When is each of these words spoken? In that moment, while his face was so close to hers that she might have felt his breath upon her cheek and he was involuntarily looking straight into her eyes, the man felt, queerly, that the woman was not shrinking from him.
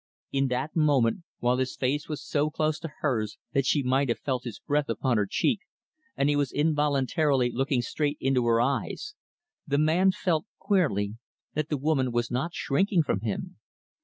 In 0.31 0.47
that 0.47 0.75
moment, 0.75 1.21
while 1.41 1.57
his 1.57 1.75
face 1.75 2.09
was 2.09 2.23
so 2.23 2.49
close 2.49 2.79
to 2.79 2.91
hers 3.01 3.37
that 3.53 3.67
she 3.67 3.83
might 3.83 4.09
have 4.09 4.17
felt 4.17 4.45
his 4.45 4.57
breath 4.57 4.89
upon 4.89 5.17
her 5.17 5.27
cheek 5.29 5.59
and 6.17 6.27
he 6.27 6.35
was 6.35 6.51
involuntarily 6.51 7.51
looking 7.51 7.83
straight 7.83 8.17
into 8.19 8.47
her 8.47 8.59
eyes, 8.59 9.13
the 9.67 9.77
man 9.77 10.09
felt, 10.11 10.47
queerly, 10.57 11.17
that 11.53 11.69
the 11.69 11.77
woman 11.77 12.11
was 12.11 12.31
not 12.31 12.51
shrinking 12.55 13.03
from 13.03 13.19
him. 13.19 13.57